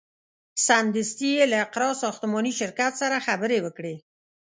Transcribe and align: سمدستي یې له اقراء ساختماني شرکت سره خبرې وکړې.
سمدستي 0.67 1.29
یې 1.37 1.45
له 1.51 1.57
اقراء 1.65 1.93
ساختماني 2.03 2.51
شرکت 2.59 2.93
سره 3.01 3.23
خبرې 3.27 3.57
وکړې. 3.65 3.95